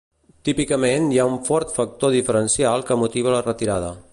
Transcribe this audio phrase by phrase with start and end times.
[0.47, 3.97] Típicament, hi ha un fort factor diferencial que motiva la retirada.